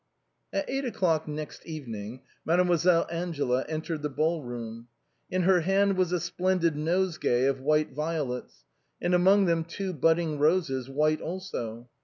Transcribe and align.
At 0.51 0.67
eight 0.67 0.83
o'clock 0.83 1.27
next 1.27 1.63
evening. 1.63 2.23
Mademoiselle 2.43 3.05
Angela 3.11 3.65
en 3.69 3.83
tered 3.83 4.01
the 4.01 4.09
ball 4.09 4.41
room; 4.43 4.87
in 5.29 5.43
her 5.43 5.59
hand 5.61 5.95
was 5.95 6.11
a 6.11 6.19
splendid 6.19 6.75
nosegay 6.75 7.45
of 7.45 7.61
white 7.61 7.91
violets, 7.93 8.63
and 8.99 9.13
among 9.13 9.45
them 9.45 9.63
two 9.63 9.93
budding 9.93 10.39
roses, 10.39 10.89
white 10.89 11.21
also. 11.21 11.87